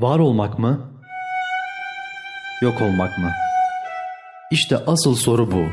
Var 0.00 0.18
olmak 0.18 0.58
mı? 0.58 0.80
Yok 2.62 2.82
olmak 2.82 3.18
mı? 3.18 3.30
İşte 4.50 4.76
asıl 4.86 5.14
soru 5.14 5.52
bu. 5.52 5.64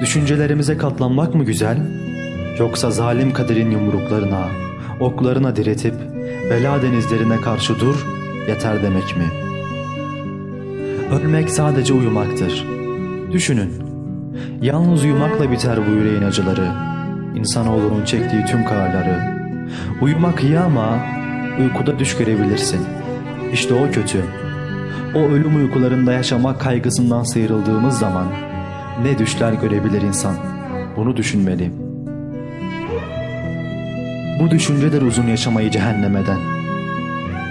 Düşüncelerimize 0.00 0.76
katlanmak 0.76 1.34
mı 1.34 1.44
güzel? 1.44 1.78
Yoksa 2.58 2.90
zalim 2.90 3.32
kaderin 3.32 3.70
yumruklarına, 3.70 4.48
oklarına 5.00 5.56
diretip 5.56 5.94
bela 6.50 6.82
denizlerine 6.82 7.36
karşı 7.36 7.80
dur 7.80 8.06
yeter 8.48 8.82
demek 8.82 9.16
mi? 9.16 9.24
Ölmek 11.12 11.50
sadece 11.50 11.94
uyumaktır. 11.94 12.66
Düşünün. 13.32 13.72
Yalnız 14.62 15.04
uyumakla 15.04 15.50
biter 15.50 15.86
bu 15.86 15.90
yüreğin 15.90 16.22
acıları. 16.22 16.68
İnsanoğlunun 17.34 18.04
çektiği 18.04 18.44
tüm 18.44 18.64
kararları. 18.64 19.40
Uyumak 20.02 20.44
iyi 20.44 20.58
ama 20.58 21.19
uykuda 21.62 21.98
düş 21.98 22.16
görebilirsin. 22.16 22.80
İşte 23.52 23.74
o 23.74 23.90
kötü. 23.90 24.24
O 25.14 25.18
ölüm 25.18 25.56
uykularında 25.56 26.12
yaşamak 26.12 26.60
kaygısından 26.60 27.22
sıyrıldığımız 27.22 27.98
zaman 27.98 28.26
ne 29.02 29.18
düşler 29.18 29.52
görebilir 29.52 30.02
insan. 30.02 30.36
Bunu 30.96 31.16
düşünmeli. 31.16 31.70
Bu 34.40 34.50
düşünceler 34.50 35.02
uzun 35.02 35.26
yaşamayı 35.26 35.70
cehennemeden. 35.70 36.38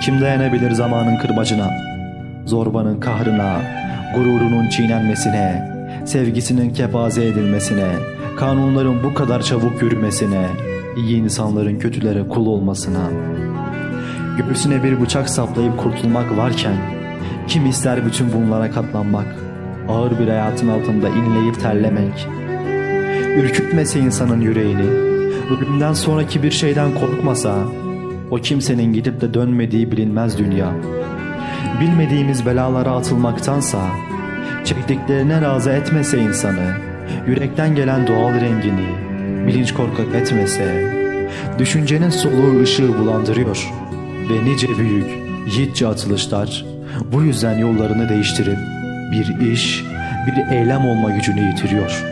Kim 0.02 0.22
dayanabilir 0.22 0.72
zamanın 0.72 1.18
kırbacına, 1.18 1.70
zorbanın 2.46 3.00
kahrına, 3.00 3.62
gururunun 4.16 4.70
çiğnenmesine, 4.70 5.70
sevgisinin 6.06 6.74
kepaze 6.74 7.26
edilmesine, 7.26 7.88
kanunların 8.38 9.04
bu 9.04 9.14
kadar 9.14 9.42
çabuk 9.42 9.82
yürümesine, 9.82 10.48
iyi 10.98 11.18
insanların 11.18 11.80
kötülere 11.80 12.28
kul 12.28 12.46
olmasına. 12.46 13.10
Göğsüne 14.48 14.84
bir 14.84 15.02
bıçak 15.02 15.30
saplayıp 15.30 15.78
kurtulmak 15.78 16.38
varken, 16.38 16.76
kim 17.48 17.66
ister 17.66 18.06
bütün 18.06 18.34
bunlara 18.34 18.72
katlanmak, 18.72 19.36
ağır 19.90 20.20
bir 20.20 20.28
hayatın 20.28 20.68
altında 20.68 21.10
inleyip 21.10 21.60
terlemek. 21.60 22.28
Ürkütmese 23.38 24.00
insanın 24.00 24.42
yüreğini, 24.42 24.90
ölümden 25.50 25.94
sonraki 25.94 26.44
bir 26.44 26.52
şeyden 26.52 27.00
korkmasa, 27.00 27.56
o 28.32 28.36
kimsenin 28.36 28.94
gidip 28.94 29.22
de 29.22 29.34
dönmediği 29.34 29.92
bilinmez 29.92 30.38
dünya. 30.38 30.72
Bilmediğimiz 31.82 32.46
belalara 32.46 32.92
atılmaktansa, 32.92 33.80
çektiklerine 34.66 35.42
razı 35.42 35.70
etmese 35.72 36.20
insanı, 36.20 36.74
yürekten 37.28 37.76
gelen 37.76 38.08
doğal 38.08 38.34
rengini, 38.34 38.88
bilinç 39.48 39.74
korkak 39.74 40.16
etmese, 40.16 40.96
düşüncenin 41.58 42.10
soluğu 42.10 42.62
ışığı 42.62 42.98
bulandırıyor 43.00 43.89
ve 44.30 44.46
nice 44.46 44.78
büyük, 44.78 45.10
yiğitçe 45.56 45.88
atılışlar 45.88 46.66
bu 47.12 47.22
yüzden 47.22 47.58
yollarını 47.58 48.10
değiştirip 48.10 48.58
bir 49.12 49.52
iş, 49.52 49.84
bir 50.28 50.56
eylem 50.56 50.86
olma 50.86 51.12
gücünü 51.12 51.42
yitiriyor. 51.42 52.06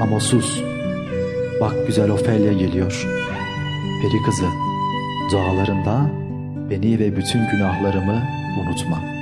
Ama 0.00 0.20
sus, 0.20 0.62
bak 1.60 1.86
güzel 1.86 2.10
Ofelya 2.10 2.52
geliyor. 2.52 3.06
Peri 4.02 4.22
kızı, 4.22 4.46
dualarında 5.32 6.10
beni 6.70 6.98
ve 6.98 7.16
bütün 7.16 7.50
günahlarımı 7.50 8.22
unutma.'' 8.60 9.21